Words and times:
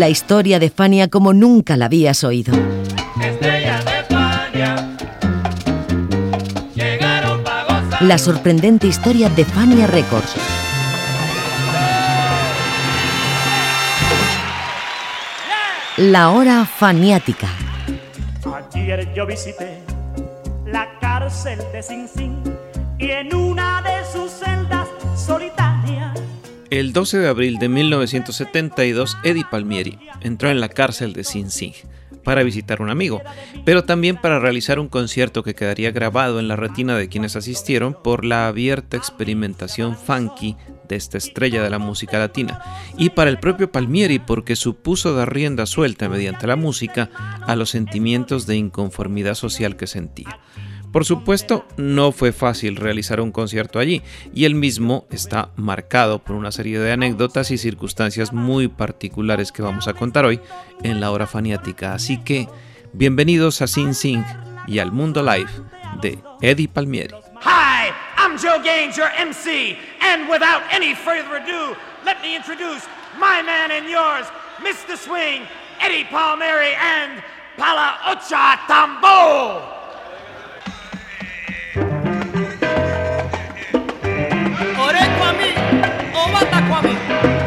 La 0.00 0.08
historia 0.08 0.58
de 0.58 0.70
Fania 0.70 1.08
como 1.08 1.34
nunca 1.34 1.76
la 1.76 1.84
habías 1.84 2.24
oído. 2.24 2.54
La 8.00 8.16
sorprendente 8.16 8.86
historia 8.86 9.28
de 9.28 9.44
Fania 9.44 9.86
Records. 9.86 10.36
La 15.98 16.30
hora 16.30 16.64
faniática. 16.64 17.48
Ayer 18.72 19.12
yo 19.12 19.26
visité 19.26 19.82
la 20.64 20.98
cárcel 20.98 21.58
de 21.74 21.82
Sing 21.82 22.08
Sing 22.08 22.42
y 22.98 23.10
en 23.10 23.34
una 23.34 23.82
de 23.82 24.02
sus 24.10 24.30
celdas 24.30 24.88
solitarias 25.14 25.79
El 26.70 26.92
12 26.92 27.18
de 27.18 27.26
abril 27.26 27.58
de 27.58 27.68
1972, 27.68 29.18
Eddie 29.24 29.44
Palmieri 29.50 29.98
entró 30.20 30.50
en 30.50 30.60
la 30.60 30.68
cárcel 30.68 31.12
de 31.12 31.24
Sing 31.24 31.50
Sing 31.50 31.72
para 32.22 32.44
visitar 32.44 32.80
un 32.80 32.90
amigo, 32.90 33.22
pero 33.64 33.82
también 33.82 34.16
para 34.16 34.38
realizar 34.38 34.78
un 34.78 34.86
concierto 34.86 35.42
que 35.42 35.56
quedaría 35.56 35.90
grabado 35.90 36.38
en 36.38 36.46
la 36.46 36.54
retina 36.54 36.96
de 36.96 37.08
quienes 37.08 37.34
asistieron 37.34 37.96
por 38.00 38.24
la 38.24 38.46
abierta 38.46 38.96
experimentación 38.96 39.96
funky 39.96 40.56
de 40.88 40.94
esta 40.94 41.18
estrella 41.18 41.60
de 41.60 41.70
la 41.70 41.80
música 41.80 42.20
latina, 42.20 42.60
y 42.96 43.10
para 43.10 43.30
el 43.30 43.40
propio 43.40 43.72
Palmieri 43.72 44.20
porque 44.20 44.54
supuso 44.54 45.12
dar 45.12 45.34
rienda 45.34 45.66
suelta 45.66 46.08
mediante 46.08 46.46
la 46.46 46.54
música 46.54 47.10
a 47.48 47.56
los 47.56 47.70
sentimientos 47.70 48.46
de 48.46 48.56
inconformidad 48.56 49.34
social 49.34 49.76
que 49.76 49.88
sentía. 49.88 50.38
Por 50.92 51.04
supuesto, 51.04 51.66
no 51.76 52.10
fue 52.10 52.32
fácil 52.32 52.74
realizar 52.74 53.20
un 53.20 53.30
concierto 53.30 53.78
allí, 53.78 54.02
y 54.34 54.44
el 54.44 54.56
mismo 54.56 55.06
está 55.10 55.50
marcado 55.54 56.18
por 56.18 56.34
una 56.34 56.50
serie 56.50 56.80
de 56.80 56.90
anécdotas 56.90 57.52
y 57.52 57.58
circunstancias 57.58 58.32
muy 58.32 58.66
particulares 58.66 59.52
que 59.52 59.62
vamos 59.62 59.86
a 59.86 59.94
contar 59.94 60.24
hoy 60.24 60.40
en 60.82 60.98
la 60.98 61.12
hora 61.12 61.28
faniática. 61.28 61.94
Así 61.94 62.18
que, 62.24 62.48
bienvenidos 62.92 63.62
a 63.62 63.68
Sing 63.68 63.94
Sing 63.94 64.24
y 64.66 64.80
al 64.80 64.90
Mundo 64.90 65.22
Live 65.22 65.50
de 66.00 66.18
Eddie 66.40 66.68
Palmieri. 66.68 67.14
Hi, 67.42 67.92
I'm 68.18 68.36
Joe 68.36 68.60
Gaines, 68.60 68.96
your 68.96 69.10
MC, 69.16 69.76
and 70.00 70.28
without 70.28 70.62
any 70.72 70.96
further 70.96 71.36
ado, 71.36 71.76
let 72.04 72.20
me 72.20 72.34
introduce 72.34 72.82
my 73.16 73.42
man 73.42 73.70
and 73.70 73.88
yours, 73.88 74.26
Mr. 74.58 74.96
Swing, 74.96 75.42
Eddie 75.80 76.04
Palmieri, 76.10 76.74
and 76.74 77.22
Pala 77.56 77.96
Ocha 78.06 78.58
Tambo. 78.66 79.79
Kwame. 86.70 87.39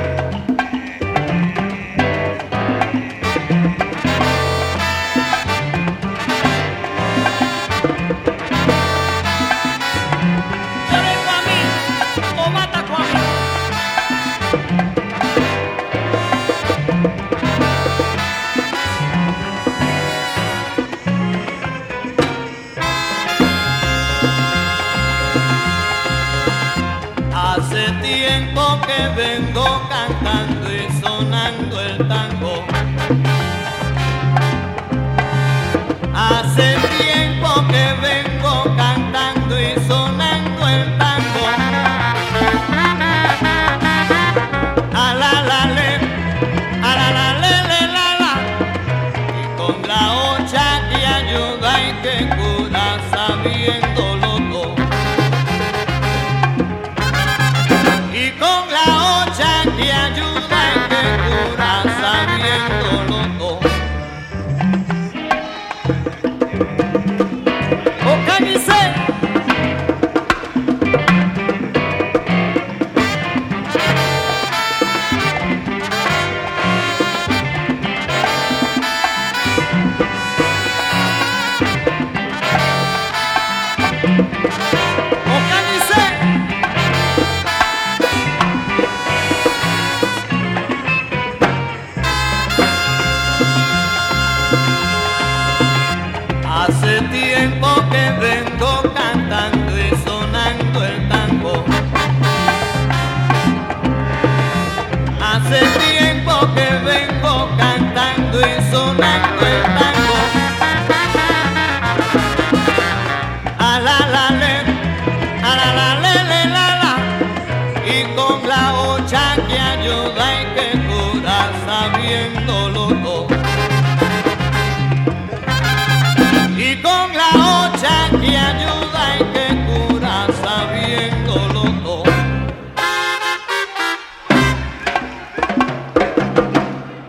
Y 126.74 126.82
con 126.82 127.14
la 127.14 127.30
ocha 127.68 128.10
que 128.20 128.36
ayuda 128.36 129.18
y 129.20 129.24
que 129.32 129.48
cura 129.68 130.26
sabiéndolo 130.42 131.64
todo. 131.84 132.04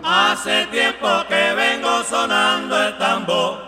Hace 0.03 0.67
tiempo 0.67 1.07
que 1.27 1.53
vengo 1.55 2.03
sonando 2.03 2.79
el 2.79 2.97
tambor. 2.99 3.64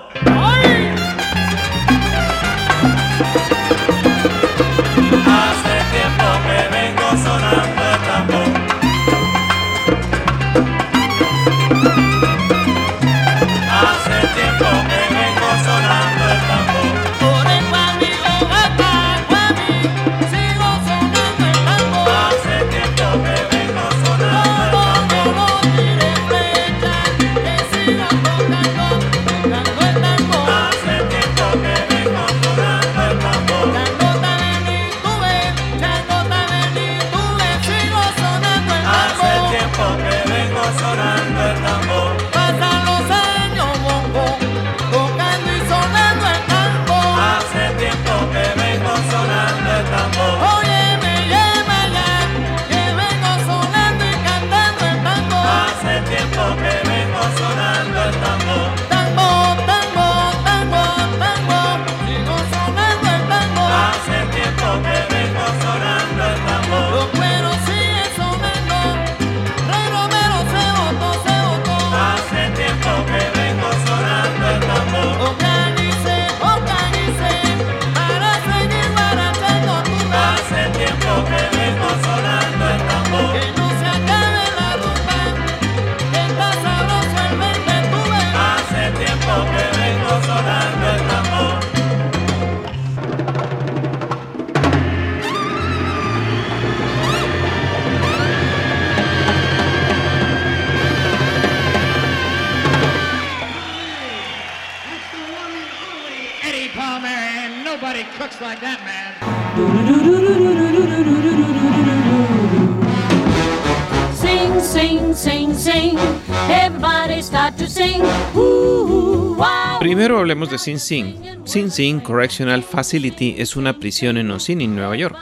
Primero 119.79 120.17
hablemos 120.19 120.49
de 120.49 120.57
Sing 120.57 120.79
Sing. 120.79 121.15
Sing 121.45 121.69
Sing 121.69 121.99
Correctional 121.99 122.63
Facility 122.63 123.35
es 123.37 123.55
una 123.55 123.79
prisión 123.79 124.17
en 124.17 124.29
Ossining, 124.31 124.75
Nueva 124.75 124.95
York. 124.95 125.17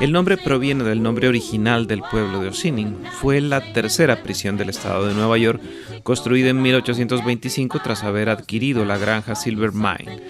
El 0.00 0.10
nombre 0.10 0.36
proviene 0.36 0.82
del 0.82 1.02
nombre 1.02 1.28
original 1.28 1.86
del 1.86 2.02
pueblo 2.02 2.40
de 2.40 2.48
Ossining. 2.48 2.96
Fue 3.20 3.40
la 3.40 3.60
tercera 3.72 4.22
prisión 4.22 4.56
del 4.56 4.68
estado 4.68 5.06
de 5.06 5.14
Nueva 5.14 5.38
York, 5.38 5.60
construida 6.02 6.50
en 6.50 6.60
1825 6.60 7.80
tras 7.82 8.02
haber 8.02 8.28
adquirido 8.28 8.84
la 8.84 8.98
granja 8.98 9.36
Silver 9.36 9.72
Mine. 9.72 10.20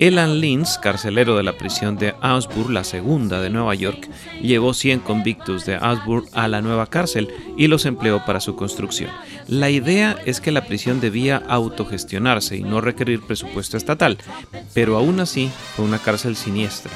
Elan 0.00 0.40
Lins, 0.40 0.76
carcelero 0.78 1.36
de 1.36 1.44
la 1.44 1.56
prisión 1.56 1.96
de 1.96 2.14
Augsburg, 2.20 2.70
la 2.70 2.82
segunda 2.82 3.40
de 3.40 3.50
Nueva 3.50 3.74
York, 3.76 4.08
llevó 4.42 4.74
100 4.74 5.00
convictos 5.00 5.66
de 5.66 5.76
Augsburg 5.76 6.26
a 6.32 6.48
la 6.48 6.60
nueva 6.60 6.88
cárcel 6.88 7.28
y 7.56 7.68
los 7.68 7.86
empleó 7.86 8.24
para 8.26 8.40
su 8.40 8.56
construcción. 8.56 9.10
La 9.46 9.70
idea 9.70 10.16
es 10.26 10.40
que 10.40 10.52
la 10.52 10.66
prisión 10.66 11.00
debía 11.00 11.42
autogestionarse 11.48 12.56
y 12.56 12.62
no 12.62 12.80
requerir 12.80 13.20
presupuesto 13.20 13.76
estatal, 13.76 14.18
pero 14.74 14.96
aún 14.96 15.20
así 15.20 15.50
fue 15.76 15.84
una 15.84 15.98
cárcel 15.98 16.34
siniestra 16.34 16.90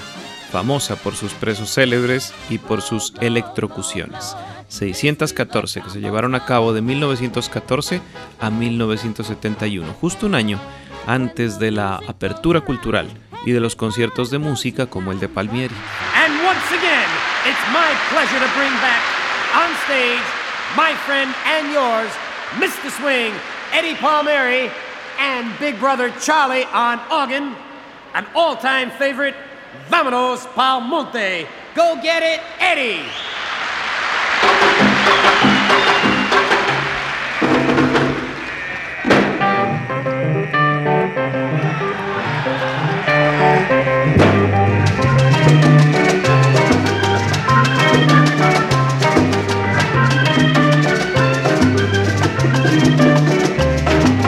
famosa 0.50 0.96
por 0.96 1.14
sus 1.14 1.32
presos 1.32 1.72
célebres 1.74 2.32
y 2.48 2.58
por 2.58 2.82
sus 2.82 3.12
electrocuciones. 3.20 4.36
614 4.68 5.82
que 5.82 5.90
se 5.90 6.00
llevaron 6.00 6.34
a 6.34 6.44
cabo 6.44 6.72
de 6.72 6.82
1914 6.82 8.00
a 8.40 8.50
1971, 8.50 9.92
justo 10.00 10.26
un 10.26 10.34
año 10.34 10.58
antes 11.06 11.58
de 11.58 11.70
la 11.70 12.00
apertura 12.08 12.62
cultural 12.62 13.08
y 13.44 13.52
de 13.52 13.60
los 13.60 13.76
conciertos 13.76 14.30
de 14.30 14.38
música 14.38 14.86
como 14.86 15.12
el 15.12 15.20
de 15.20 15.28
Palmieri. 15.28 15.74
And 16.14 16.34
once 16.44 16.72
again, 16.72 17.08
it's 17.46 17.66
my 17.72 17.94
pleasure 18.10 18.40
to 18.40 18.52
bring 18.58 18.72
back 18.80 19.02
on 19.54 19.70
stage 19.84 20.46
my 20.76 20.94
friend 21.06 21.32
and 21.44 21.72
yours, 21.72 22.10
Mr. 22.60 22.90
Swing, 22.90 23.32
Eddie 23.72 23.94
Palmieri, 23.94 24.70
and 25.18 25.58
Big 25.58 25.78
Brother 25.78 26.10
Charlie 26.20 26.64
on 26.64 27.00
organ, 27.10 27.54
an 28.14 28.26
all-time 28.34 28.90
favorite 28.90 29.34
Vámonos 29.88 30.46
pa'l 30.54 30.80
monte. 30.80 31.46
Go 31.74 31.96
get 32.02 32.22
it, 32.22 32.40
Eddie. 32.58 33.04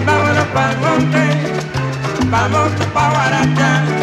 Vámonos 0.06 0.46
pa'l 0.54 0.76
monte, 0.78 1.24
vamos 2.30 2.72
pa' 2.94 3.10
Guarachá. 3.10 3.97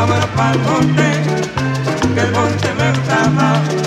Vámonos 0.00 0.24
pa'l 0.34 0.58
monte, 0.60 1.08
que 2.14 2.20
el 2.22 2.32
monte 2.32 2.72
me 2.78 2.90
gusta 2.90 3.30
más. 3.36 3.79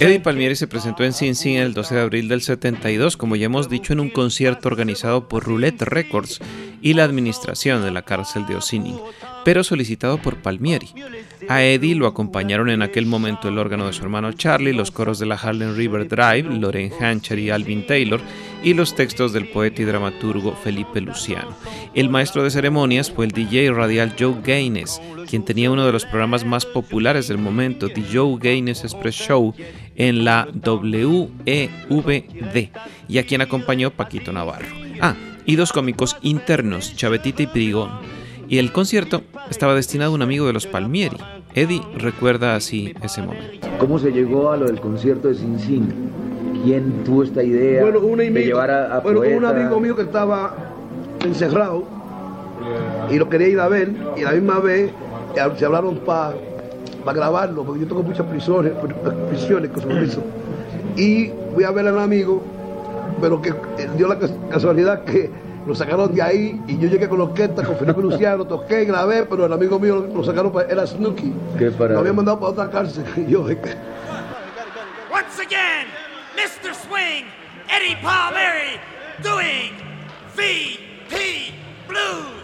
Eddie 0.00 0.18
Palmieri 0.18 0.56
se 0.56 0.66
presentó 0.66 1.04
en 1.04 1.12
Sing 1.12 1.34
Sing 1.34 1.58
el 1.58 1.74
12 1.74 1.94
de 1.94 2.00
abril 2.00 2.26
del 2.26 2.40
72, 2.40 3.18
como 3.18 3.36
ya 3.36 3.44
hemos 3.44 3.68
dicho, 3.68 3.92
en 3.92 4.00
un 4.00 4.08
concierto 4.08 4.66
organizado 4.66 5.28
por 5.28 5.44
Roulette 5.44 5.82
Records 5.82 6.40
y 6.80 6.94
la 6.94 7.04
administración 7.04 7.82
de 7.82 7.90
la 7.90 8.00
cárcel 8.00 8.46
de 8.46 8.56
Ossining, 8.56 8.98
pero 9.44 9.62
solicitado 9.62 10.16
por 10.16 10.36
Palmieri. 10.36 10.88
A 11.50 11.62
Eddie 11.62 11.94
lo 11.94 12.06
acompañaron 12.06 12.70
en 12.70 12.80
aquel 12.80 13.04
momento 13.04 13.48
el 13.48 13.58
órgano 13.58 13.86
de 13.86 13.92
su 13.92 14.02
hermano 14.02 14.32
Charlie, 14.32 14.72
los 14.72 14.90
coros 14.90 15.18
de 15.18 15.26
la 15.26 15.34
Harlem 15.34 15.76
River 15.76 16.08
Drive, 16.08 16.44
Loren 16.44 16.90
Hancher 16.98 17.38
y 17.38 17.50
Alvin 17.50 17.86
Taylor, 17.86 18.22
y 18.62 18.74
los 18.74 18.94
textos 18.94 19.32
del 19.32 19.48
poeta 19.48 19.82
y 19.82 19.84
dramaturgo 19.84 20.54
Felipe 20.54 21.00
Luciano. 21.00 21.54
El 21.94 22.10
maestro 22.10 22.42
de 22.42 22.50
ceremonias 22.50 23.10
fue 23.10 23.26
el 23.26 23.32
DJ 23.32 23.72
radial 23.72 24.14
Joe 24.18 24.36
Gaines, 24.44 25.00
quien 25.28 25.44
tenía 25.44 25.70
uno 25.70 25.86
de 25.86 25.92
los 25.92 26.04
programas 26.04 26.44
más 26.44 26.66
populares 26.66 27.28
del 27.28 27.38
momento, 27.38 27.88
The 27.88 28.04
Joe 28.12 28.36
Gaines 28.40 28.84
Express 28.84 29.14
Show, 29.14 29.54
en 29.96 30.24
la 30.24 30.48
WEVD, 30.52 31.38
y 33.08 33.18
a 33.18 33.26
quien 33.26 33.40
acompañó 33.40 33.90
Paquito 33.90 34.32
Navarro. 34.32 34.66
Ah, 35.00 35.14
y 35.46 35.56
dos 35.56 35.72
cómicos 35.72 36.16
internos, 36.22 36.94
Chavetita 36.96 37.42
y 37.42 37.46
Prigón. 37.46 37.90
Y 38.48 38.58
el 38.58 38.72
concierto 38.72 39.22
estaba 39.48 39.74
destinado 39.74 40.10
a 40.12 40.14
un 40.14 40.22
amigo 40.22 40.46
de 40.46 40.52
los 40.52 40.66
Palmieri. 40.66 41.16
Eddie 41.54 41.82
recuerda 41.96 42.56
así 42.56 42.94
ese 43.02 43.22
momento. 43.22 43.68
¿Cómo 43.78 43.98
se 43.98 44.10
llegó 44.10 44.50
a 44.50 44.56
lo 44.56 44.66
del 44.66 44.80
concierto 44.80 45.28
de 45.28 45.34
Sin 45.34 45.58
Sin? 45.58 45.92
¿Quién 46.62 47.04
tuvo 47.04 47.22
esta 47.22 47.42
idea 47.42 47.82
bueno, 47.82 48.00
un 48.00 48.18
de 48.18 48.30
llevar 48.30 48.70
a, 48.70 48.96
a 48.96 49.00
bueno, 49.00 49.20
un 49.20 49.44
amigo 49.44 49.80
mío 49.80 49.96
que 49.96 50.02
estaba 50.02 50.54
encerrado 51.24 51.84
y 53.10 53.18
lo 53.18 53.28
quería 53.28 53.48
ir 53.48 53.60
a 53.60 53.68
ver 53.68 53.92
y 54.16 54.22
la 54.22 54.32
misma 54.32 54.58
vez 54.60 54.90
se 55.56 55.64
hablaron 55.64 55.96
para 55.98 56.34
grabarlo 57.14 57.64
porque 57.64 57.80
yo 57.80 57.86
tengo 57.86 58.02
muchas 58.02 58.26
prisiones, 58.26 58.72
prisiones 59.28 59.70
con 59.70 59.90
eso. 60.04 60.22
Y 60.96 61.30
fui 61.54 61.64
a 61.64 61.70
ver 61.70 61.88
a 61.88 61.92
un 61.92 61.98
amigo, 62.00 62.42
pero 63.20 63.40
que 63.40 63.54
dio 63.96 64.08
la 64.08 64.18
casualidad 64.50 65.04
que 65.04 65.30
lo 65.66 65.74
sacaron 65.74 66.14
de 66.14 66.22
ahí 66.22 66.60
y 66.66 66.78
yo 66.78 66.88
llegué 66.88 67.08
con 67.08 67.18
la 67.18 67.24
orquesta, 67.24 67.62
con 67.62 67.76
Felipe 67.76 68.00
Luciano, 68.00 68.44
toqué, 68.46 68.84
grabé, 68.84 69.24
pero 69.24 69.46
el 69.46 69.52
amigo 69.52 69.78
mío 69.78 70.06
lo 70.14 70.24
sacaron 70.24 70.52
para, 70.52 70.68
era 70.70 70.86
Snooki. 70.86 71.32
Lo 71.78 71.98
habían 71.98 72.16
mandado 72.16 72.40
para 72.40 72.52
otra 72.52 72.70
cárcel. 72.70 73.04
Y 73.16 73.26
yo, 73.30 73.42
Once 73.44 73.56
again, 75.42 75.86
Mr. 76.36 76.74
Swing, 76.74 77.26
Eddie 77.68 77.96
Palmieri, 77.96 78.80
doing 79.22 79.74
VP 80.34 81.54
Blues. 81.88 82.39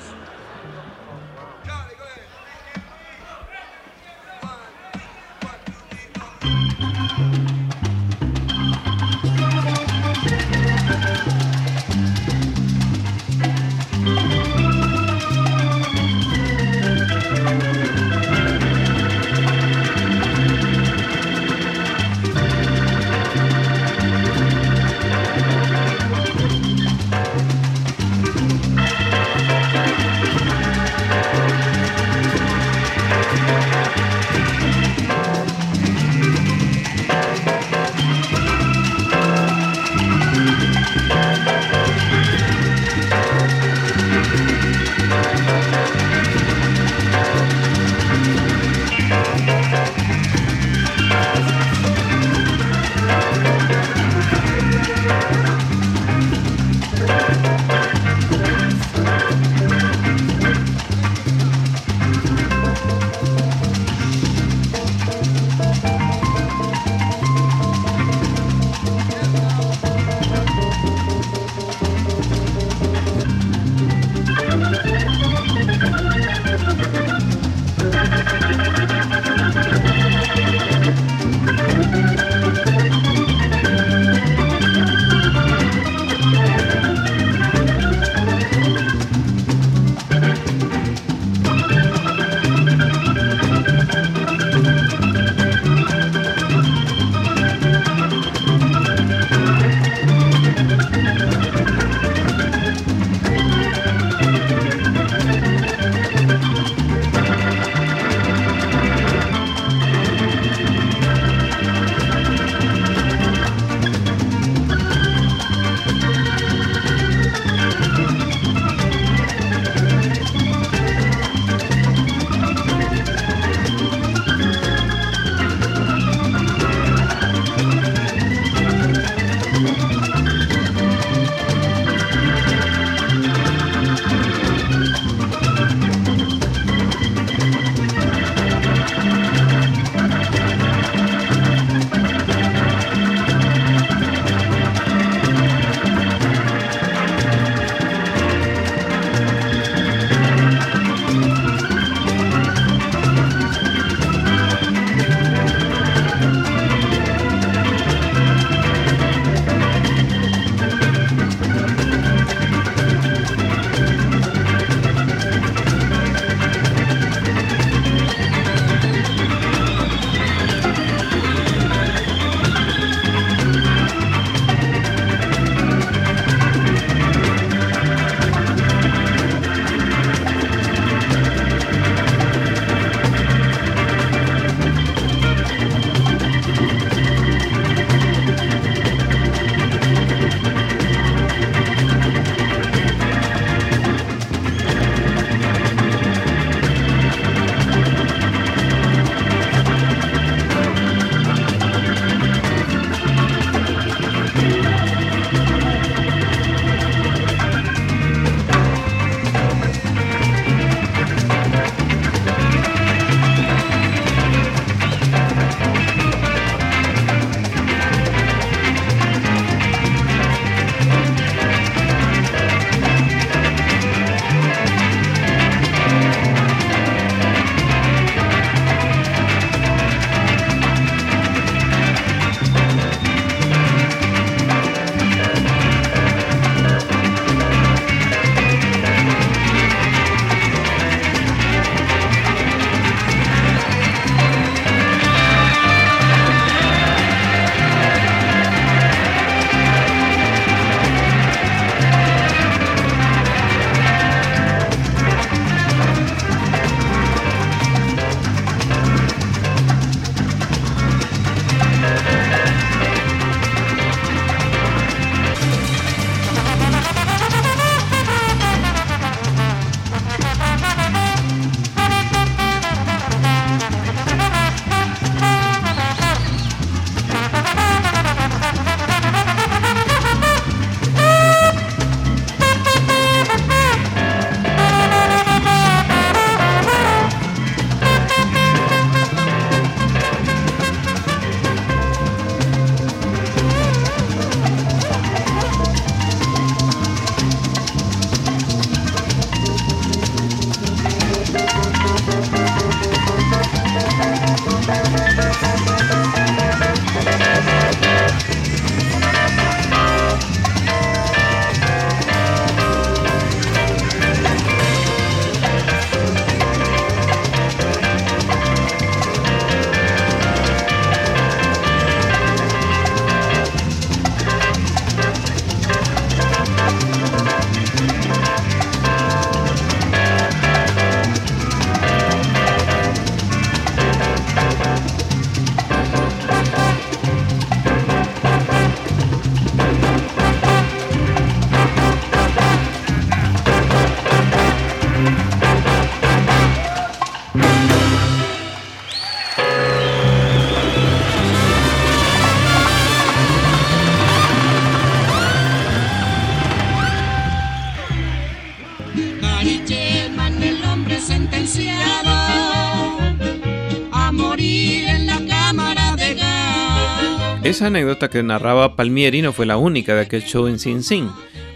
Esa 367.57 367.69
anécdota 367.69 368.11
que 368.11 368.23
narraba 368.23 368.77
Palmieri 368.77 369.23
no 369.23 369.33
fue 369.33 369.47
la 369.47 369.57
única 369.57 369.95
de 369.95 370.03
aquel 370.03 370.23
show 370.25 370.47
en 370.47 370.59
Sin 370.59 370.83
Sin. 370.83 371.09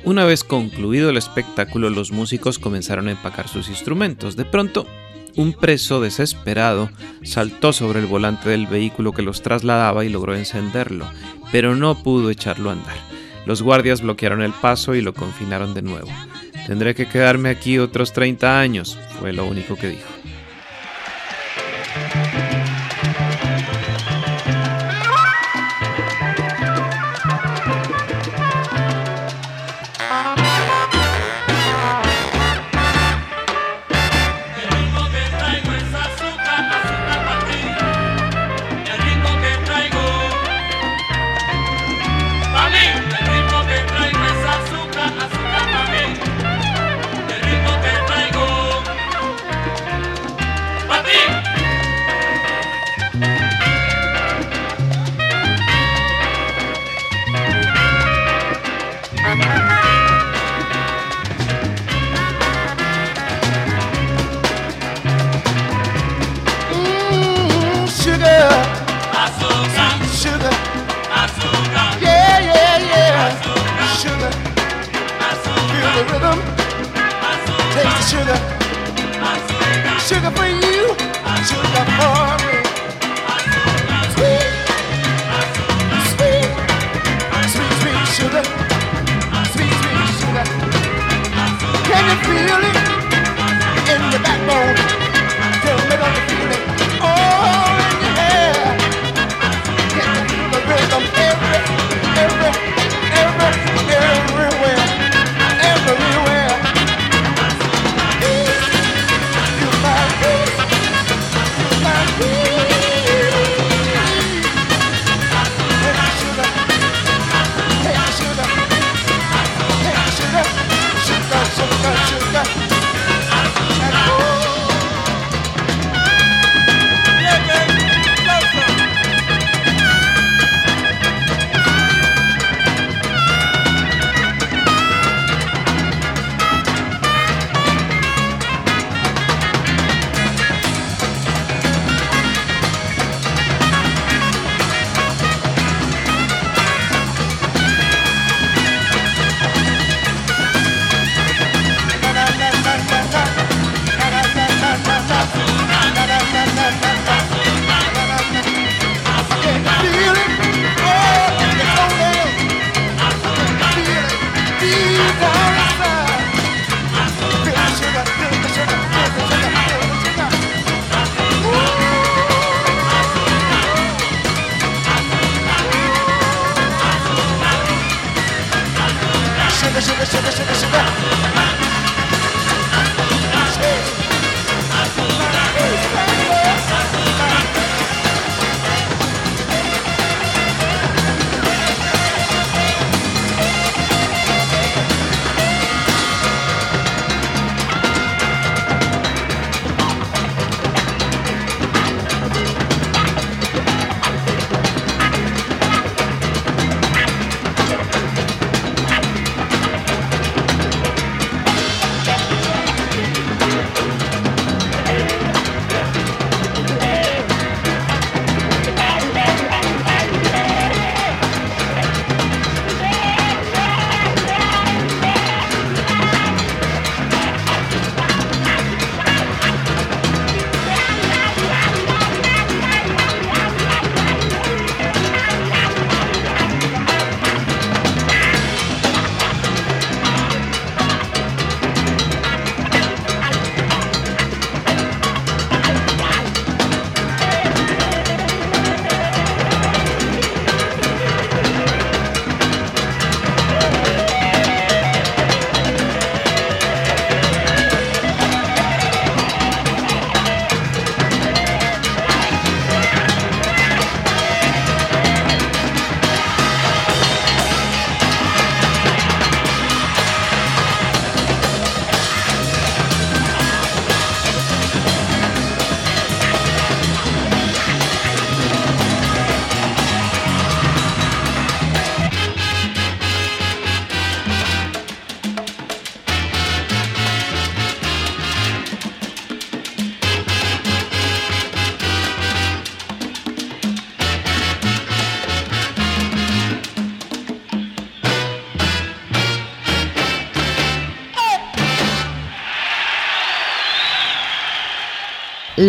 Una 0.02 0.24
vez 0.24 0.44
concluido 0.44 1.10
el 1.10 1.18
espectáculo, 1.18 1.90
los 1.90 2.10
músicos 2.10 2.58
comenzaron 2.58 3.08
a 3.08 3.10
empacar 3.10 3.48
sus 3.48 3.68
instrumentos. 3.68 4.34
De 4.34 4.46
pronto, 4.46 4.86
un 5.36 5.52
preso 5.52 6.00
desesperado 6.00 6.88
saltó 7.22 7.74
sobre 7.74 8.00
el 8.00 8.06
volante 8.06 8.48
del 8.48 8.66
vehículo 8.66 9.12
que 9.12 9.20
los 9.20 9.42
trasladaba 9.42 10.02
y 10.06 10.08
logró 10.08 10.34
encenderlo, 10.34 11.04
pero 11.52 11.76
no 11.76 12.02
pudo 12.02 12.30
echarlo 12.30 12.70
a 12.70 12.72
andar. 12.72 12.96
Los 13.44 13.60
guardias 13.60 14.00
bloquearon 14.00 14.40
el 14.40 14.52
paso 14.52 14.94
y 14.94 15.02
lo 15.02 15.12
confinaron 15.12 15.74
de 15.74 15.82
nuevo. 15.82 16.08
Tendré 16.66 16.94
que 16.94 17.08
quedarme 17.08 17.50
aquí 17.50 17.78
otros 17.78 18.14
30 18.14 18.58
años, 18.58 18.98
fue 19.20 19.34
lo 19.34 19.44
único 19.44 19.76
que 19.76 19.88
dijo. 19.88 20.08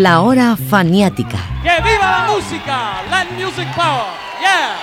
La 0.02 0.22
hora 0.22 0.58
faniática. 0.58 1.38
¡Que 1.62 1.80
viva 1.84 2.26
la 2.26 2.34
música! 2.34 3.04
Land 3.12 3.34
Music 3.34 3.68
Power. 3.76 4.08
Yeah. 4.42 4.76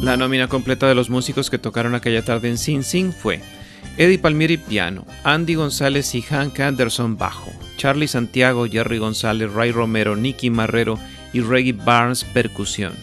La 0.00 0.16
nómina 0.16 0.48
completa 0.48 0.88
de 0.88 0.94
los 0.94 1.10
músicos 1.10 1.50
que 1.50 1.58
tocaron 1.58 1.94
aquella 1.94 2.24
tarde 2.24 2.48
en 2.48 2.56
Sing 2.56 2.82
Sing 2.82 3.12
fue 3.12 3.42
Eddie 3.98 4.18
Palmieri 4.18 4.56
piano, 4.56 5.04
Andy 5.24 5.56
González 5.56 6.14
y 6.14 6.22
Hank 6.22 6.58
Anderson 6.58 7.18
bajo, 7.18 7.52
Charlie 7.76 8.08
Santiago, 8.08 8.66
Jerry 8.66 8.96
González, 8.96 9.52
Ray 9.52 9.72
Romero, 9.72 10.16
Nicky 10.16 10.48
Marrero 10.48 10.98
y 11.34 11.42
Reggie 11.42 11.74
Barnes 11.74 12.24
percusión, 12.24 12.94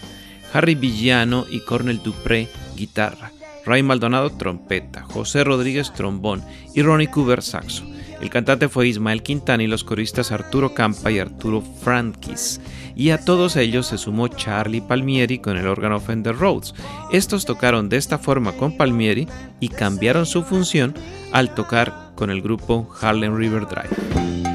Harry 0.54 0.76
Villano 0.76 1.46
y 1.50 1.62
Cornel 1.62 2.02
Dupré 2.04 2.48
guitarra, 2.76 3.32
Ray 3.66 3.84
Maldonado 3.84 4.32
trompeta, 4.32 5.04
José 5.04 5.44
Rodríguez 5.44 5.94
trombón 5.94 6.44
y 6.74 6.82
Ronnie 6.82 7.10
Cooper 7.10 7.42
saxo. 7.42 7.84
El 8.22 8.30
cantante 8.30 8.70
fue 8.70 8.88
Ismael 8.88 9.24
Quintana 9.24 9.64
y 9.64 9.68
los 9.68 9.84
coristas 9.84 10.32
Arturo 10.32 10.74
Campa 10.76 11.10
y 11.12 11.18
Arturo 11.18 11.62
Frankis 11.62 12.62
y 12.96 13.10
a 13.10 13.24
todos 13.24 13.56
ellos 13.56 13.88
se 13.88 13.98
sumó 13.98 14.28
Charlie 14.28 14.82
Palmieri 14.82 15.40
con 15.40 15.58
el 15.58 15.68
órgano 15.68 16.00
Fender 16.00 16.38
Rhodes. 16.38 16.76
Estos 17.12 17.46
tocaron 17.46 17.90
de 17.90 17.98
esta 17.98 18.20
forma 18.20 18.52
con 18.54 18.78
Palmieri 18.78 19.28
y 19.60 19.70
cambiaron 19.70 20.26
su 20.26 20.44
función 20.44 20.94
al 21.32 21.56
tocar 21.56 22.12
con 22.16 22.30
el 22.30 22.42
grupo 22.42 22.90
Harlem 23.02 23.36
River 23.36 23.66
Drive. 23.68 24.51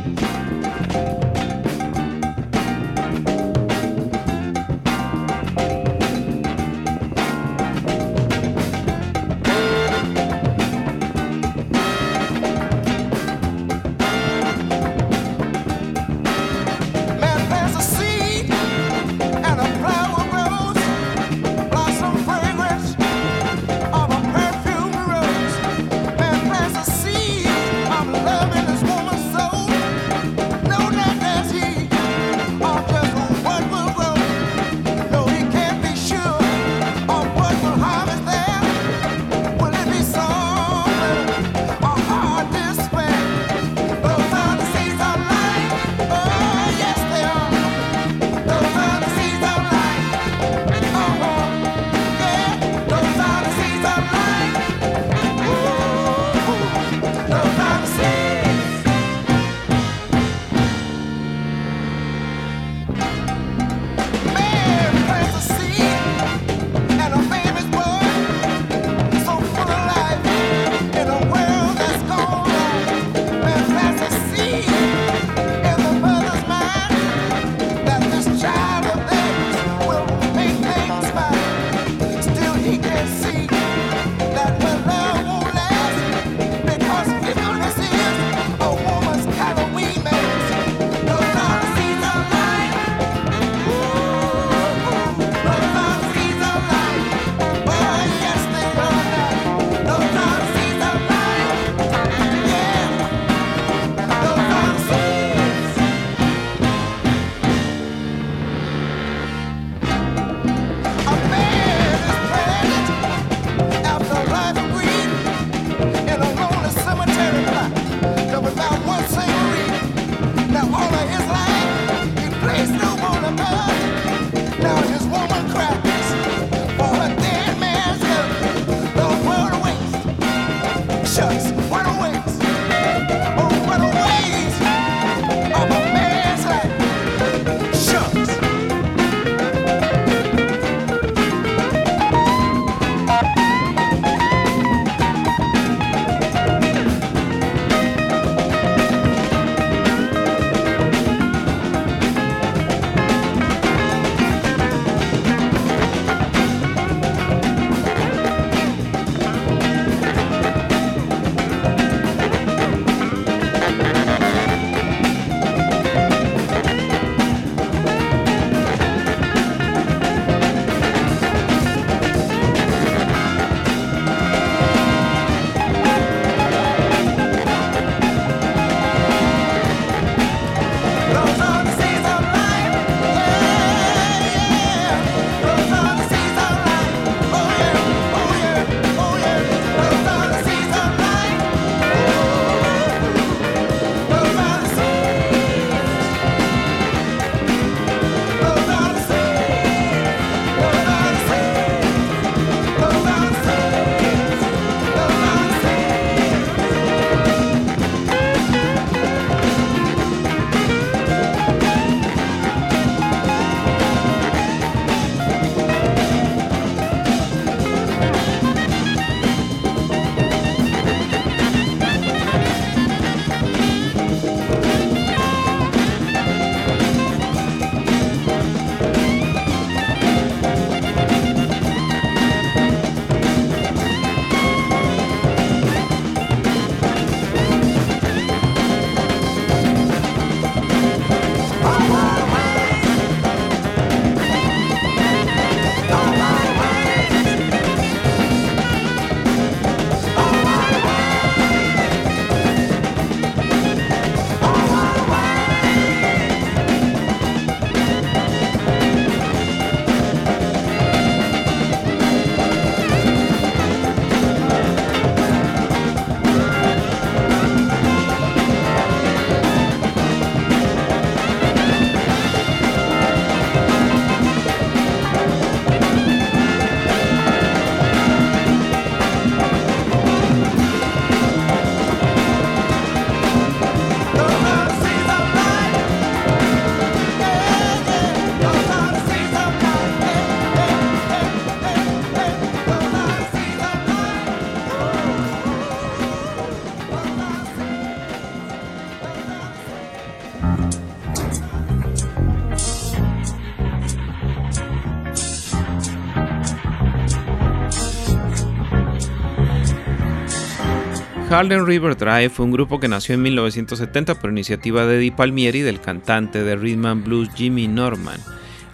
Harlem 311.36 311.66
River 311.66 311.98
Drive 311.98 312.30
fue 312.30 312.46
un 312.46 312.50
grupo 312.50 312.80
que 312.80 312.88
nació 312.88 313.14
en 313.14 313.20
1970 313.20 314.14
por 314.14 314.30
iniciativa 314.30 314.86
de 314.86 314.96
Eddie 314.96 315.12
Palmieri 315.12 315.60
del 315.60 315.82
cantante 315.82 316.42
de 316.42 316.56
rhythm 316.56 316.86
and 316.86 317.04
blues 317.04 317.28
Jimmy 317.34 317.68
Norman. 317.68 318.18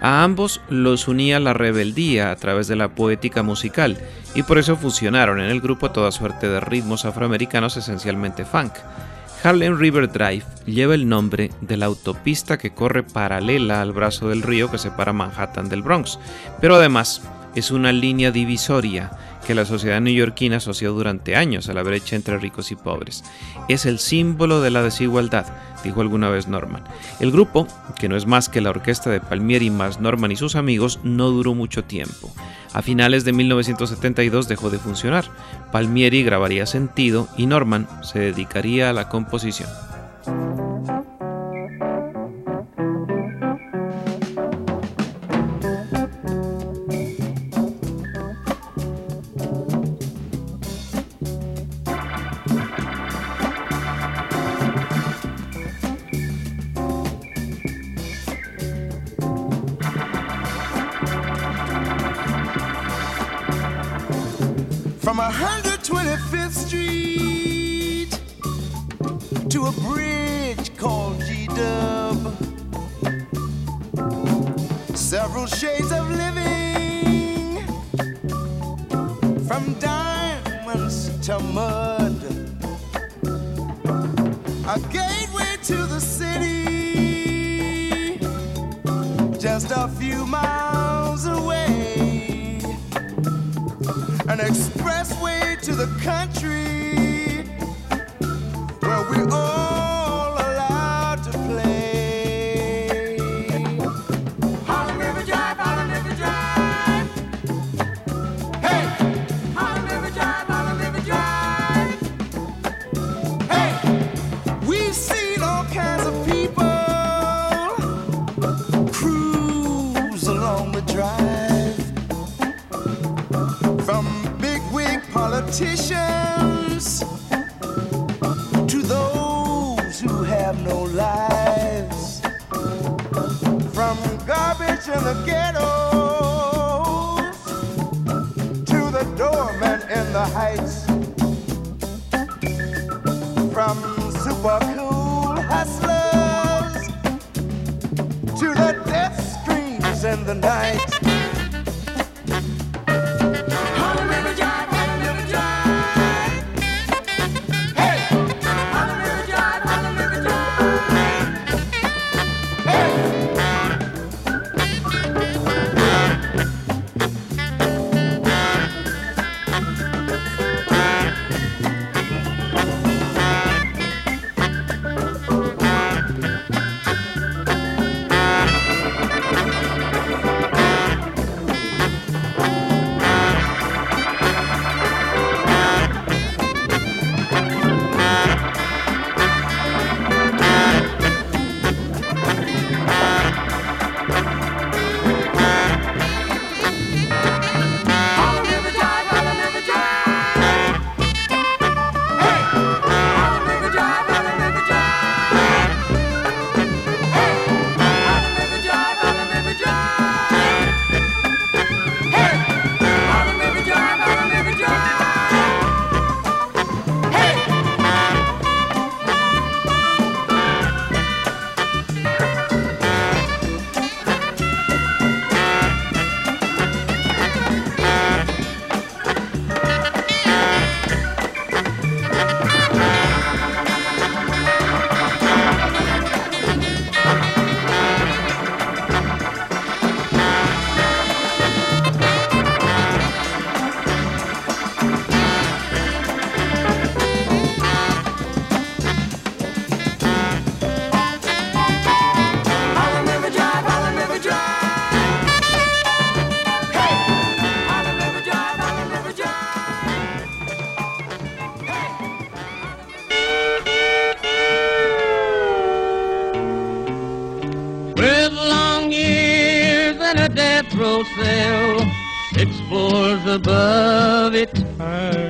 A 0.00 0.22
ambos 0.22 0.60
los 0.68 1.08
unía 1.08 1.40
la 1.40 1.54
rebeldía 1.54 2.30
a 2.30 2.36
través 2.36 2.68
de 2.68 2.76
la 2.76 2.90
poética 2.90 3.42
musical 3.42 3.98
y 4.36 4.44
por 4.44 4.58
eso 4.58 4.76
fusionaron 4.76 5.40
en 5.40 5.50
el 5.50 5.60
grupo 5.60 5.90
toda 5.90 6.12
suerte 6.12 6.48
de 6.48 6.60
ritmos 6.60 7.04
afroamericanos 7.04 7.76
esencialmente 7.76 8.44
funk. 8.44 8.74
Harlem 9.42 9.76
River 9.76 10.12
Drive 10.12 10.44
lleva 10.64 10.94
el 10.94 11.08
nombre 11.08 11.50
de 11.62 11.76
la 11.76 11.86
autopista 11.86 12.58
que 12.58 12.70
corre 12.70 13.02
paralela 13.02 13.82
al 13.82 13.90
brazo 13.90 14.28
del 14.28 14.42
río 14.42 14.70
que 14.70 14.78
separa 14.78 15.12
Manhattan 15.12 15.68
del 15.68 15.82
Bronx, 15.82 16.20
pero 16.60 16.76
además 16.76 17.22
es 17.56 17.72
una 17.72 17.90
línea 17.90 18.30
divisoria 18.30 19.10
que 19.46 19.54
la 19.54 19.64
sociedad 19.64 20.00
neoyorquina 20.00 20.56
asoció 20.56 20.92
durante 20.92 21.36
años 21.36 21.68
a 21.68 21.74
la 21.74 21.82
brecha 21.82 22.16
entre 22.16 22.38
ricos 22.38 22.70
y 22.72 22.76
pobres. 22.76 23.24
Es 23.68 23.86
el 23.86 23.98
símbolo 23.98 24.60
de 24.60 24.70
la 24.70 24.82
desigualdad, 24.82 25.46
dijo 25.84 26.00
alguna 26.00 26.30
vez 26.30 26.48
Norman. 26.48 26.84
El 27.20 27.32
grupo, 27.32 27.66
que 27.98 28.08
no 28.08 28.16
es 28.16 28.26
más 28.26 28.48
que 28.48 28.60
la 28.60 28.70
orquesta 28.70 29.10
de 29.10 29.20
Palmieri 29.20 29.70
más 29.70 30.00
Norman 30.00 30.32
y 30.32 30.36
sus 30.36 30.56
amigos, 30.56 31.00
no 31.02 31.30
duró 31.30 31.54
mucho 31.54 31.84
tiempo. 31.84 32.32
A 32.72 32.82
finales 32.82 33.24
de 33.24 33.32
1972 33.32 34.48
dejó 34.48 34.70
de 34.70 34.78
funcionar. 34.78 35.24
Palmieri 35.72 36.22
grabaría 36.22 36.66
Sentido 36.66 37.28
y 37.36 37.46
Norman 37.46 37.86
se 38.02 38.18
dedicaría 38.18 38.90
a 38.90 38.92
la 38.92 39.08
composición. 39.08 39.68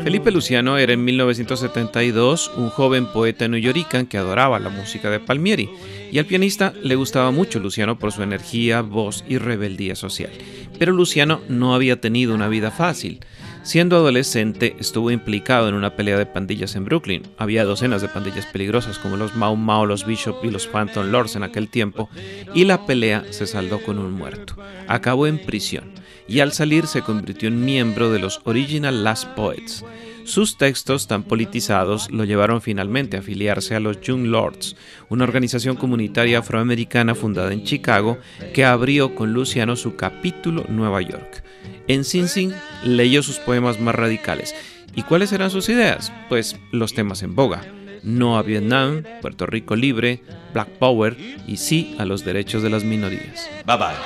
Felipe 0.04 0.30
Luciano 0.30 0.78
era 0.78 0.92
en 0.92 1.04
1972 1.04 2.52
un 2.56 2.68
joven 2.70 3.06
poeta 3.06 3.48
neoyoricano 3.48 4.08
que 4.08 4.18
adoraba 4.18 4.58
la 4.58 4.68
música 4.68 5.10
de 5.10 5.20
Palmieri 5.20 5.68
y 6.10 6.18
al 6.18 6.26
pianista 6.26 6.72
le 6.82 6.94
gustaba 6.94 7.30
mucho 7.30 7.58
Luciano 7.58 7.98
por 7.98 8.12
su 8.12 8.22
energía, 8.22 8.82
voz 8.82 9.24
y 9.28 9.38
rebeldía 9.38 9.96
social. 9.96 10.30
Pero 10.78 10.92
Luciano 10.92 11.40
no 11.48 11.74
había 11.74 12.00
tenido 12.00 12.34
una 12.34 12.48
vida 12.48 12.70
fácil. 12.70 13.20
Siendo 13.64 13.94
adolescente, 13.94 14.74
estuvo 14.80 15.12
implicado 15.12 15.68
en 15.68 15.74
una 15.74 15.94
pelea 15.94 16.18
de 16.18 16.26
pandillas 16.26 16.74
en 16.74 16.84
Brooklyn. 16.84 17.22
Había 17.38 17.64
docenas 17.64 18.02
de 18.02 18.08
pandillas 18.08 18.44
peligrosas 18.46 18.98
como 18.98 19.16
los 19.16 19.36
Mau 19.36 19.54
Mau, 19.54 19.86
los 19.86 20.04
Bishop 20.04 20.44
y 20.44 20.50
los 20.50 20.66
Phantom 20.66 21.12
Lords 21.12 21.36
en 21.36 21.44
aquel 21.44 21.68
tiempo, 21.68 22.10
y 22.54 22.64
la 22.64 22.84
pelea 22.86 23.24
se 23.30 23.46
saldó 23.46 23.80
con 23.80 23.98
un 23.98 24.12
muerto. 24.12 24.56
Acabó 24.88 25.28
en 25.28 25.38
prisión 25.38 25.92
y 26.26 26.40
al 26.40 26.52
salir 26.52 26.88
se 26.88 27.02
convirtió 27.02 27.48
en 27.48 27.64
miembro 27.64 28.10
de 28.10 28.18
los 28.18 28.40
Original 28.44 29.04
Last 29.04 29.28
Poets. 29.36 29.84
Sus 30.24 30.56
textos 30.56 31.06
tan 31.06 31.22
politizados 31.22 32.10
lo 32.10 32.24
llevaron 32.24 32.62
finalmente 32.62 33.16
a 33.16 33.20
afiliarse 33.20 33.76
a 33.76 33.80
los 33.80 34.00
Young 34.00 34.26
Lords, 34.26 34.76
una 35.08 35.24
organización 35.24 35.76
comunitaria 35.76 36.40
afroamericana 36.40 37.14
fundada 37.14 37.52
en 37.52 37.64
Chicago 37.64 38.18
que 38.54 38.64
abrió 38.64 39.14
con 39.14 39.32
Luciano 39.32 39.76
su 39.76 39.94
capítulo 39.94 40.64
Nueva 40.68 41.00
York. 41.02 41.44
En 41.88 42.04
Sing 42.04 42.28
Sing 42.28 42.52
leyó 42.84 43.22
sus 43.22 43.38
poemas 43.38 43.80
más 43.80 43.94
radicales. 43.94 44.54
¿Y 44.94 45.02
cuáles 45.02 45.32
eran 45.32 45.50
sus 45.50 45.68
ideas? 45.68 46.12
Pues 46.28 46.56
los 46.70 46.94
temas 46.94 47.22
en 47.22 47.34
boga. 47.34 47.64
No 48.02 48.36
a 48.36 48.42
Vietnam, 48.42 49.04
Puerto 49.20 49.46
Rico 49.46 49.76
libre, 49.76 50.22
Black 50.52 50.68
Power 50.78 51.16
y 51.46 51.56
sí 51.56 51.96
a 51.98 52.04
los 52.04 52.24
derechos 52.24 52.62
de 52.62 52.70
las 52.70 52.84
minorías. 52.84 53.48
Bye 53.64 53.76
bye. 53.76 53.96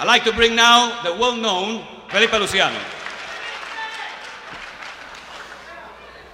I'd 0.00 0.06
like 0.06 0.24
to 0.24 0.32
bring 0.32 0.56
now 0.56 0.90
the 1.04 1.12
well-known 1.12 1.82
Felipe 2.08 2.36
Luciano. 2.38 2.76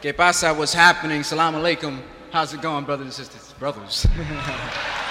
¿Qué 0.01 0.15
pasa? 0.15 0.53
What's 0.53 0.75
happening? 0.75 1.23
Salam 1.23 1.57
alaikum. 1.57 1.99
How's 2.33 2.55
it 2.55 2.63
going, 2.63 2.85
brothers 2.85 3.07
and 3.07 3.13
sisters? 3.13 3.55
Brothers. 3.59 4.07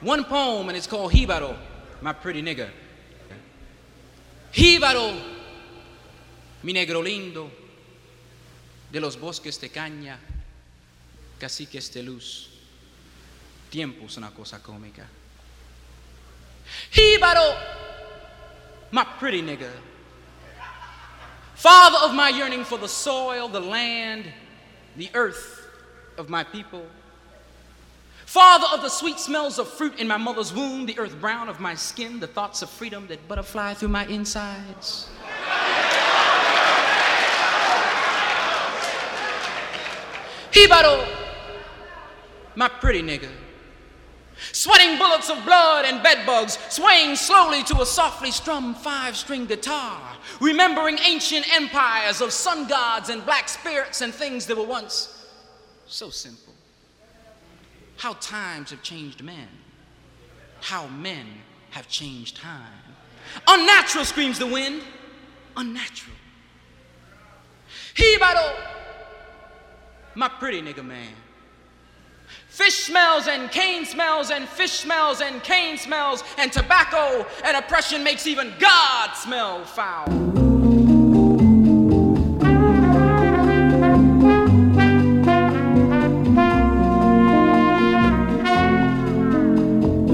One 0.00 0.24
poem, 0.24 0.68
and 0.68 0.76
it's 0.76 0.86
called 0.86 1.12
Hibaro, 1.12 1.56
my 2.02 2.12
pretty 2.12 2.42
nigga. 2.42 2.68
Hibaro, 4.52 5.18
mi 6.62 6.72
negro 6.72 7.02
lindo, 7.02 7.50
de 8.92 9.00
los 9.00 9.16
bosques 9.16 9.58
de 9.58 9.68
caña, 9.68 10.16
caciques 11.38 11.92
de 11.92 12.02
luz. 12.02 12.48
Tiempo 13.70 14.04
es 14.04 14.16
una 14.16 14.30
cosa 14.30 14.58
cómica. 14.58 15.04
Hibaro, 16.92 17.56
my 18.90 19.04
pretty 19.18 19.42
nigga. 19.42 19.70
Father 21.54 21.98
of 22.02 22.14
my 22.14 22.28
yearning 22.28 22.64
for 22.64 22.78
the 22.78 22.88
soil, 22.88 23.48
the 23.48 23.60
land, 23.60 24.26
the 24.96 25.10
earth 25.14 25.66
of 26.18 26.28
my 26.28 26.44
people. 26.44 26.84
Father 28.36 28.66
of 28.74 28.82
the 28.82 28.90
sweet 28.90 29.18
smells 29.18 29.58
of 29.58 29.66
fruit 29.66 29.98
in 29.98 30.06
my 30.06 30.18
mother's 30.18 30.52
womb, 30.52 30.84
the 30.84 30.98
earth 30.98 31.18
brown 31.22 31.48
of 31.48 31.58
my 31.58 31.74
skin, 31.74 32.20
the 32.20 32.26
thoughts 32.26 32.60
of 32.60 32.68
freedom 32.68 33.06
that 33.06 33.26
butterfly 33.26 33.72
through 33.72 33.88
my 33.88 34.04
insides. 34.08 35.08
Hibaro, 40.50 41.08
my 42.56 42.68
pretty 42.68 43.00
nigga. 43.00 43.30
Sweating 44.52 44.98
bullets 44.98 45.30
of 45.30 45.42
blood 45.46 45.86
and 45.86 46.02
bedbugs, 46.02 46.58
swaying 46.68 47.16
slowly 47.16 47.62
to 47.62 47.80
a 47.80 47.86
softly 47.86 48.30
strummed 48.30 48.76
five 48.76 49.16
string 49.16 49.46
guitar, 49.46 49.98
remembering 50.42 50.98
ancient 51.06 51.50
empires 51.56 52.20
of 52.20 52.30
sun 52.34 52.68
gods 52.68 53.08
and 53.08 53.24
black 53.24 53.48
spirits 53.48 54.02
and 54.02 54.12
things 54.12 54.44
that 54.44 54.58
were 54.58 54.66
once 54.66 55.26
so 55.86 56.10
simple. 56.10 56.55
How 57.96 58.14
times 58.14 58.70
have 58.70 58.82
changed 58.82 59.22
men, 59.22 59.48
how 60.60 60.86
men 60.88 61.26
have 61.70 61.88
changed 61.88 62.36
time. 62.36 62.62
Unnatural, 63.48 64.04
screams 64.04 64.38
the 64.38 64.46
wind, 64.46 64.82
unnatural. 65.56 66.16
Hibaro, 67.94 68.54
my 70.14 70.28
pretty 70.28 70.60
nigga 70.60 70.84
man. 70.84 71.12
Fish 72.48 72.84
smells 72.84 73.28
and 73.28 73.50
cane 73.50 73.84
smells 73.84 74.30
and 74.30 74.48
fish 74.48 74.72
smells 74.72 75.20
and 75.20 75.42
cane 75.42 75.76
smells 75.76 76.24
and 76.38 76.52
tobacco 76.52 77.26
and 77.44 77.56
oppression 77.56 78.02
makes 78.02 78.26
even 78.26 78.52
God 78.58 79.12
smell 79.12 79.64
foul. 79.64 80.35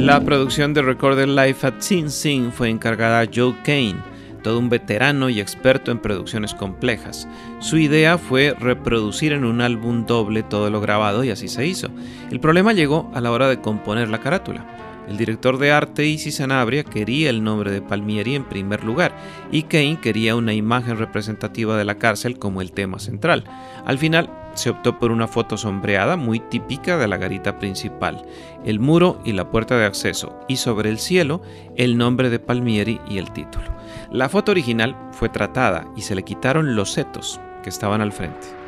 La 0.02 0.20
producción 0.20 0.74
de 0.74 0.82
Recorded 0.82 1.28
Life 1.28 1.64
at 1.64 1.74
Sing 1.78 2.10
Sing 2.10 2.50
fue 2.50 2.68
encargada 2.68 3.20
a 3.20 3.28
Joe 3.32 3.54
Kane, 3.62 4.02
todo 4.42 4.58
un 4.58 4.68
veterano 4.68 5.30
y 5.30 5.38
experto 5.38 5.92
en 5.92 6.00
producciones 6.00 6.54
complejas. 6.54 7.28
Su 7.60 7.78
idea 7.78 8.18
fue 8.18 8.52
reproducir 8.58 9.32
en 9.32 9.44
un 9.44 9.60
álbum 9.60 10.04
doble 10.04 10.42
todo 10.42 10.70
lo 10.70 10.80
grabado 10.80 11.22
y 11.22 11.30
así 11.30 11.46
se 11.46 11.68
hizo. 11.68 11.86
El 12.32 12.40
problema 12.40 12.72
llegó 12.72 13.12
a 13.14 13.20
la 13.20 13.30
hora 13.30 13.46
de 13.46 13.60
componer 13.60 14.08
la 14.08 14.18
carátula. 14.18 14.66
El 15.08 15.16
director 15.18 15.56
de 15.58 15.70
arte 15.70 16.04
Isi 16.04 16.32
Sanabria 16.32 16.82
quería 16.82 17.30
el 17.30 17.44
nombre 17.44 17.70
de 17.70 17.80
Palmieri 17.80 18.34
en 18.34 18.44
primer 18.44 18.82
lugar 18.82 19.12
y 19.52 19.62
Kane 19.62 20.00
quería 20.02 20.34
una 20.34 20.52
imagen 20.52 20.98
representativa 20.98 21.76
de 21.76 21.84
la 21.84 21.98
cárcel 21.98 22.40
como 22.40 22.60
el 22.60 22.72
tema 22.72 22.98
central. 22.98 23.44
Al 23.86 23.98
final 23.98 24.28
se 24.54 24.70
optó 24.70 24.98
por 24.98 25.10
una 25.10 25.28
foto 25.28 25.56
sombreada 25.56 26.16
muy 26.16 26.40
típica 26.40 26.96
de 26.96 27.08
la 27.08 27.16
garita 27.16 27.58
principal, 27.58 28.24
el 28.64 28.80
muro 28.80 29.20
y 29.24 29.32
la 29.32 29.50
puerta 29.50 29.76
de 29.76 29.86
acceso 29.86 30.38
y 30.48 30.56
sobre 30.56 30.90
el 30.90 30.98
cielo 30.98 31.42
el 31.76 31.96
nombre 31.96 32.30
de 32.30 32.38
Palmieri 32.38 33.00
y 33.08 33.18
el 33.18 33.30
título. 33.32 33.64
La 34.10 34.28
foto 34.28 34.52
original 34.52 34.96
fue 35.12 35.28
tratada 35.28 35.86
y 35.96 36.02
se 36.02 36.14
le 36.14 36.22
quitaron 36.22 36.76
los 36.76 36.92
setos 36.92 37.40
que 37.62 37.70
estaban 37.70 38.00
al 38.00 38.12
frente. 38.12 38.61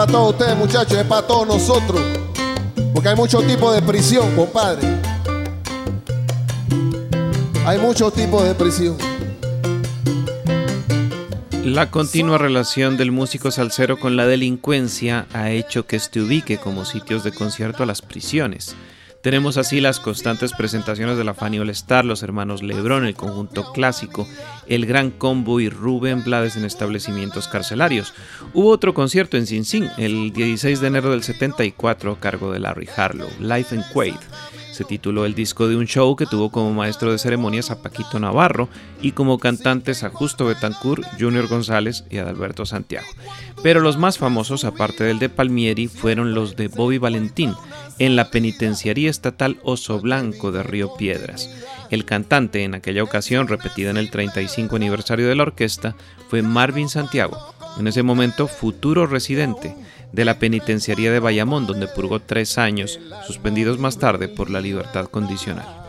Para 0.00 0.12
todos 0.12 0.30
ustedes, 0.30 0.56
muchachos, 0.56 0.96
es 0.96 1.04
para 1.04 1.26
todos 1.26 1.46
nosotros. 1.46 2.00
Porque 2.94 3.10
hay 3.10 3.16
muchos 3.16 3.46
tipos 3.46 3.74
de 3.74 3.82
prisión, 3.82 4.34
compadre. 4.34 4.88
Hay 7.66 7.78
muchos 7.78 8.10
tipos 8.14 8.42
de 8.44 8.54
prisión. 8.54 8.96
La 11.62 11.90
continua 11.90 12.38
relación 12.38 12.96
del 12.96 13.12
músico 13.12 13.50
salsero 13.50 14.00
con 14.00 14.16
la 14.16 14.26
delincuencia 14.26 15.26
ha 15.34 15.50
hecho 15.50 15.86
que 15.86 15.96
este 15.96 16.22
ubique 16.22 16.56
como 16.56 16.86
sitios 16.86 17.22
de 17.22 17.32
concierto 17.32 17.82
a 17.82 17.86
las 17.86 18.00
prisiones. 18.00 18.74
Tenemos 19.20 19.58
así 19.58 19.82
las 19.82 20.00
constantes 20.00 20.54
presentaciones 20.54 21.18
de 21.18 21.24
la 21.24 21.34
Fanny 21.34 21.58
All 21.58 21.68
Star, 21.70 22.06
los 22.06 22.22
hermanos 22.22 22.62
Lebrón, 22.62 23.04
el 23.04 23.14
conjunto 23.14 23.70
clásico, 23.72 24.26
el 24.66 24.86
Gran 24.86 25.10
Combo 25.10 25.60
y 25.60 25.68
Rubén 25.68 26.24
Blades 26.24 26.56
en 26.56 26.64
establecimientos 26.64 27.46
carcelarios. 27.46 28.14
Hubo 28.54 28.70
otro 28.70 28.94
concierto 28.94 29.36
en 29.36 29.46
Sin 29.46 29.66
Sin 29.66 29.90
el 29.98 30.32
16 30.32 30.80
de 30.80 30.86
enero 30.86 31.10
del 31.10 31.22
74 31.22 32.12
a 32.12 32.18
cargo 32.18 32.50
de 32.50 32.60
Larry 32.60 32.88
Harlow, 32.96 33.28
Life 33.40 33.74
in 33.74 33.82
Quaid. 33.92 34.20
Se 34.80 34.86
tituló 34.86 35.26
el 35.26 35.34
disco 35.34 35.68
de 35.68 35.76
un 35.76 35.86
show 35.86 36.16
que 36.16 36.24
tuvo 36.24 36.50
como 36.50 36.72
maestro 36.72 37.12
de 37.12 37.18
ceremonias 37.18 37.70
a 37.70 37.82
Paquito 37.82 38.18
Navarro 38.18 38.70
y 39.02 39.12
como 39.12 39.38
cantantes 39.38 40.04
a 40.04 40.08
Justo 40.08 40.46
Betancourt, 40.46 41.04
Junior 41.20 41.48
González 41.48 42.04
y 42.08 42.16
Adalberto 42.16 42.64
Santiago. 42.64 43.06
Pero 43.62 43.80
los 43.80 43.98
más 43.98 44.16
famosos, 44.16 44.64
aparte 44.64 45.04
del 45.04 45.18
de 45.18 45.28
Palmieri, 45.28 45.86
fueron 45.86 46.32
los 46.32 46.56
de 46.56 46.68
Bobby 46.68 46.96
Valentín 46.96 47.52
en 47.98 48.16
la 48.16 48.30
penitenciaría 48.30 49.10
estatal 49.10 49.58
Oso 49.64 50.00
Blanco 50.00 50.50
de 50.50 50.62
Río 50.62 50.94
Piedras. 50.94 51.50
El 51.90 52.06
cantante 52.06 52.64
en 52.64 52.74
aquella 52.74 53.02
ocasión, 53.02 53.48
repetida 53.48 53.90
en 53.90 53.98
el 53.98 54.10
35 54.10 54.76
aniversario 54.76 55.28
de 55.28 55.34
la 55.34 55.42
orquesta, 55.42 55.94
fue 56.30 56.40
Marvin 56.40 56.88
Santiago, 56.88 57.36
en 57.78 57.86
ese 57.86 58.02
momento 58.02 58.48
futuro 58.48 59.06
residente 59.06 59.76
de 60.12 60.24
la 60.24 60.38
penitenciaría 60.38 61.10
de 61.12 61.20
Bayamón, 61.20 61.66
donde 61.66 61.86
purgó 61.86 62.20
tres 62.20 62.58
años, 62.58 62.98
suspendidos 63.26 63.78
más 63.78 63.98
tarde 63.98 64.28
por 64.28 64.50
la 64.50 64.60
libertad 64.60 65.06
condicional. 65.06 65.79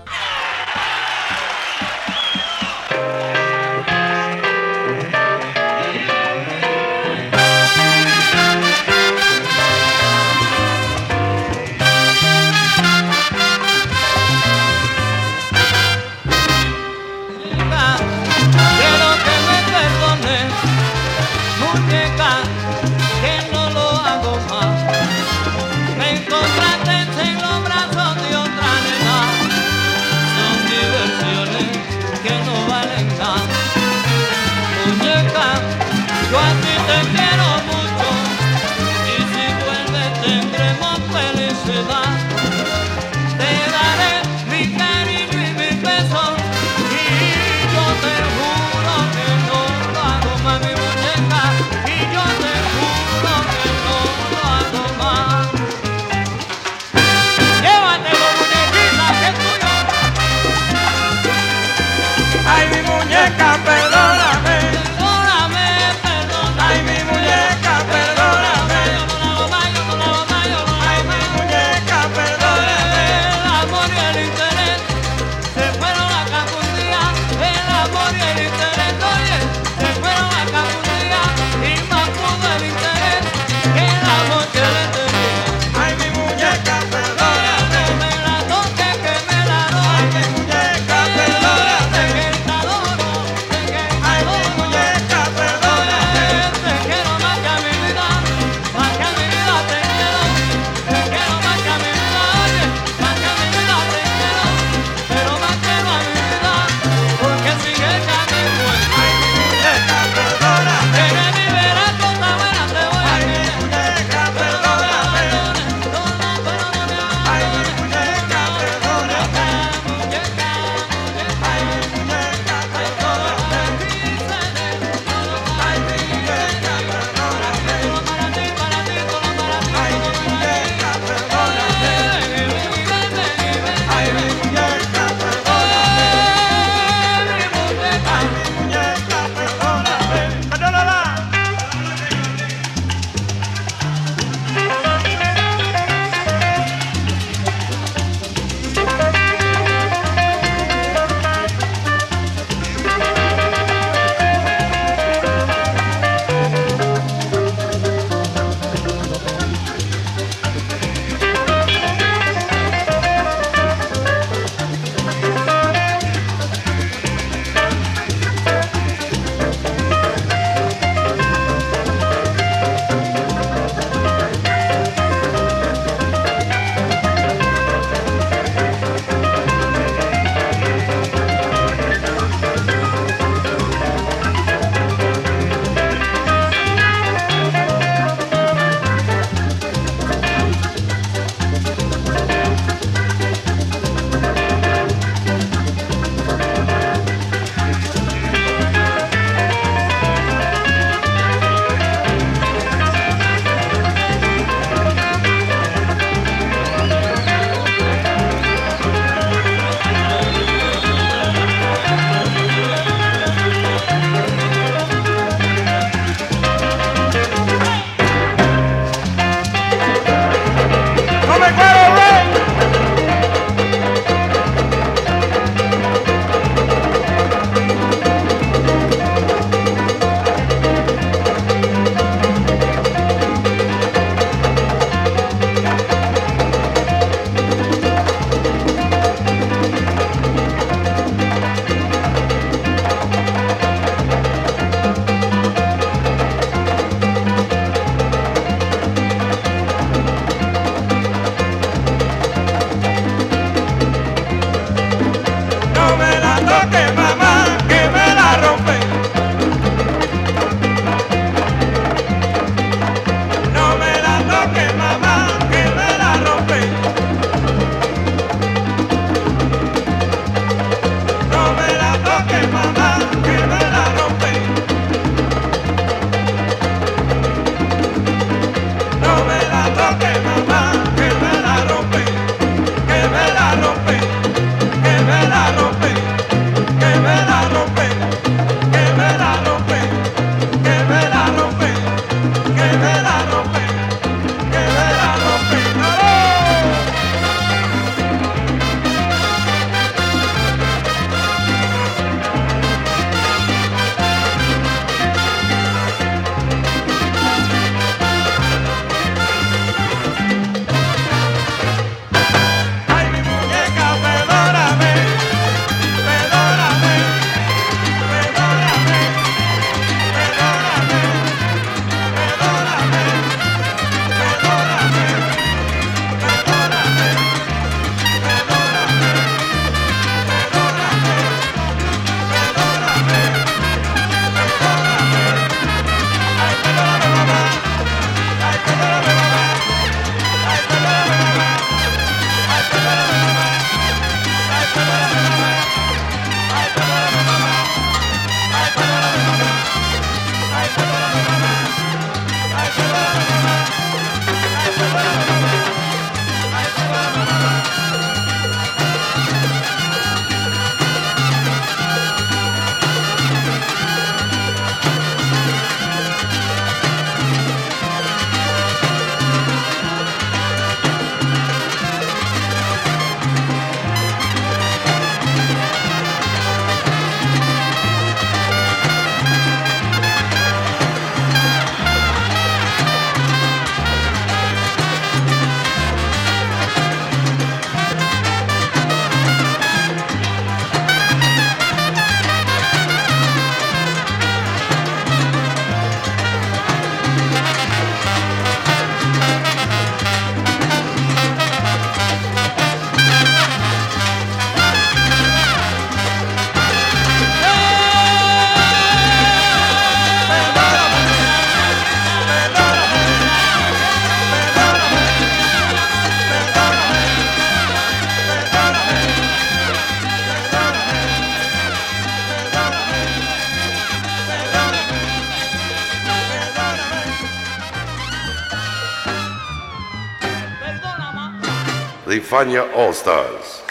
All 432.92 432.98
Stars. 432.98 433.62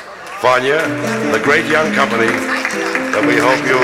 Fania, 0.40 0.80
the 1.30 1.40
great 1.44 1.66
young 1.66 1.92
company 1.92 2.32
that 3.12 3.22
we 3.28 3.36
hope 3.36 3.60
you 3.68 3.80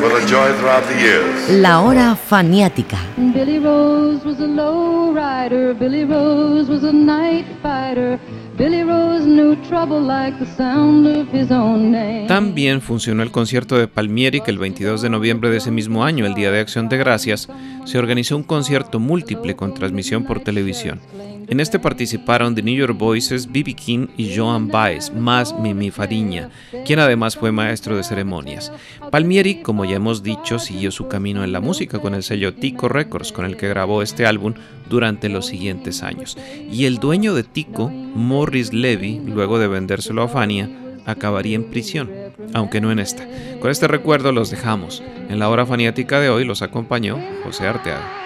will 0.00 0.16
enjoy 0.16 0.56
throughout 0.56 0.84
the 0.88 0.98
years. 0.98 1.50
La 1.60 1.82
hora 1.82 2.16
faniática. 2.16 2.96
Billy 3.18 3.58
Rose 3.58 4.24
was 4.24 4.40
a 4.40 4.46
low 4.46 5.12
rider, 5.12 5.74
Billy 5.74 6.04
Rose 6.06 6.70
was 6.70 6.82
a 6.82 6.92
night 6.92 7.44
fighter. 7.62 8.18
Billy 8.56 8.82
Rose 8.82 9.26
knew 9.26 9.54
trouble 9.68 10.00
like 10.00 10.38
the 10.38 10.46
sound 10.56 11.06
of 11.06 11.28
his 11.30 11.50
own 11.50 11.90
name. 11.92 12.26
También 12.26 12.80
funcionó 12.80 13.22
el 13.22 13.30
concierto 13.30 13.76
de 13.76 13.86
Palmieri 13.86 14.40
que 14.40 14.50
el 14.50 14.58
22 14.58 15.02
de 15.02 15.10
noviembre 15.10 15.50
de 15.50 15.58
ese 15.58 15.70
mismo 15.70 16.04
año, 16.04 16.24
el 16.24 16.34
Día 16.34 16.50
de 16.50 16.60
Acción 16.60 16.88
de 16.88 16.96
Gracias, 16.96 17.50
se 17.84 17.98
organizó 17.98 18.36
un 18.38 18.44
concierto 18.44 18.98
múltiple 18.98 19.56
con 19.56 19.74
transmisión 19.74 20.24
por 20.24 20.40
televisión. 20.40 21.00
En 21.48 21.60
este 21.60 21.78
participaron 21.78 22.54
The 22.54 22.62
New 22.62 22.74
York 22.74 22.96
Voices, 22.96 23.50
B.B. 23.50 23.74
King 23.74 24.06
y 24.16 24.34
Joan 24.36 24.68
Baez, 24.68 25.12
más 25.12 25.54
Mimi 25.58 25.90
Fariña, 25.90 26.50
quien 26.86 26.98
además 26.98 27.36
fue 27.36 27.52
maestro 27.52 27.96
de 27.96 28.04
ceremonias. 28.04 28.72
Palmieri, 29.10 29.62
como 29.62 29.84
ya 29.84 29.96
hemos 29.96 30.22
dicho, 30.22 30.58
siguió 30.58 30.90
su 30.90 31.08
camino 31.08 31.44
en 31.44 31.52
la 31.52 31.60
música 31.60 31.98
con 31.98 32.14
el 32.14 32.22
sello 32.22 32.54
Tico 32.54 32.88
Records, 32.88 33.32
con 33.32 33.44
el 33.44 33.56
que 33.56 33.68
grabó 33.68 34.02
este 34.02 34.26
álbum 34.26 34.54
durante 34.88 35.28
los 35.28 35.46
siguientes 35.46 36.02
años. 36.02 36.38
Y 36.70 36.86
el 36.86 36.98
dueño 36.98 37.34
de 37.34 37.42
Tico, 37.42 37.88
Morris 37.88 38.72
Levy, 38.72 39.20
luego 39.24 39.58
de 39.58 39.68
vendérselo 39.68 40.22
a 40.22 40.28
Fania, 40.28 40.70
acabaría 41.06 41.56
en 41.56 41.64
prisión, 41.64 42.10
aunque 42.54 42.80
no 42.80 42.92
en 42.92 42.98
esta. 42.98 43.26
Con 43.60 43.70
este 43.70 43.88
recuerdo 43.88 44.32
los 44.32 44.50
dejamos. 44.50 45.02
En 45.28 45.38
la 45.38 45.48
hora 45.48 45.66
faniática 45.66 46.20
de 46.20 46.30
hoy 46.30 46.44
los 46.44 46.62
acompañó 46.62 47.18
José 47.44 47.66
Arteaga. 47.66 48.22